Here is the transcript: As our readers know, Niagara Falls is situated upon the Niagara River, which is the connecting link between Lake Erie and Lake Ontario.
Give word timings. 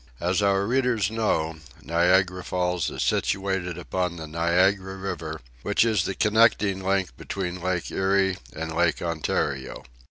As 0.19 0.41
our 0.41 0.65
readers 0.65 1.11
know, 1.11 1.57
Niagara 1.83 2.43
Falls 2.43 2.89
is 2.89 3.03
situated 3.03 3.77
upon 3.77 4.15
the 4.15 4.25
Niagara 4.25 4.95
River, 4.95 5.41
which 5.61 5.85
is 5.85 6.05
the 6.05 6.15
connecting 6.15 6.81
link 6.83 7.15
between 7.17 7.61
Lake 7.61 7.91
Erie 7.91 8.37
and 8.55 8.73
Lake 8.73 9.03
Ontario. 9.03 9.83